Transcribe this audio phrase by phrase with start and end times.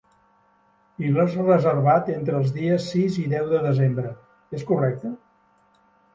[1.07, 4.17] I l'has reservat entre els dies sis i deu de desembre,
[4.61, 5.15] és correcte?